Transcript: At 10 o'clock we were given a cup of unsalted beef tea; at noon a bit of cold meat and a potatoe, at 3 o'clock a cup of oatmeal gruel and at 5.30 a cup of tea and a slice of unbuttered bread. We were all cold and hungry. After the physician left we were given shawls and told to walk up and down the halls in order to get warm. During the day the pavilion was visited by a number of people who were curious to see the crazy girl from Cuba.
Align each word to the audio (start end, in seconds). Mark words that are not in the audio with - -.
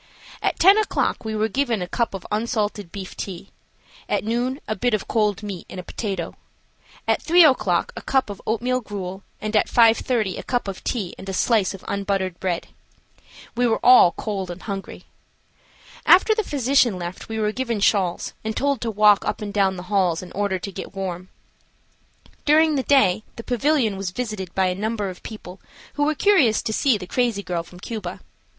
At 0.41 0.57
10 0.57 0.79
o'clock 0.79 1.23
we 1.23 1.35
were 1.35 1.47
given 1.47 1.79
a 1.79 1.87
cup 1.87 2.15
of 2.15 2.25
unsalted 2.31 2.91
beef 2.91 3.15
tea; 3.15 3.51
at 4.09 4.23
noon 4.23 4.59
a 4.67 4.75
bit 4.75 4.95
of 4.95 5.07
cold 5.07 5.43
meat 5.43 5.67
and 5.69 5.79
a 5.79 5.83
potatoe, 5.83 6.33
at 7.07 7.21
3 7.21 7.43
o'clock 7.45 7.93
a 7.95 8.01
cup 8.01 8.31
of 8.31 8.41
oatmeal 8.47 8.81
gruel 8.81 9.21
and 9.39 9.55
at 9.55 9.67
5.30 9.69 10.39
a 10.39 10.43
cup 10.43 10.67
of 10.67 10.83
tea 10.83 11.13
and 11.19 11.29
a 11.29 11.33
slice 11.33 11.75
of 11.75 11.85
unbuttered 11.87 12.39
bread. 12.39 12.69
We 13.55 13.67
were 13.67 13.79
all 13.85 14.13
cold 14.13 14.49
and 14.49 14.63
hungry. 14.63 15.03
After 16.03 16.33
the 16.33 16.43
physician 16.43 16.97
left 16.97 17.29
we 17.29 17.37
were 17.37 17.51
given 17.51 17.79
shawls 17.79 18.33
and 18.43 18.57
told 18.57 18.81
to 18.81 18.89
walk 18.89 19.23
up 19.23 19.39
and 19.39 19.53
down 19.53 19.75
the 19.75 19.83
halls 19.93 20.23
in 20.23 20.31
order 20.31 20.57
to 20.57 20.71
get 20.71 20.95
warm. 20.95 21.29
During 22.43 22.73
the 22.73 22.81
day 22.81 23.21
the 23.35 23.43
pavilion 23.43 23.97
was 23.97 24.09
visited 24.09 24.55
by 24.55 24.65
a 24.65 24.73
number 24.73 25.09
of 25.11 25.21
people 25.21 25.61
who 25.93 26.05
were 26.05 26.15
curious 26.15 26.63
to 26.63 26.73
see 26.73 26.97
the 26.97 27.05
crazy 27.05 27.43
girl 27.43 27.61
from 27.61 27.79
Cuba. 27.79 28.21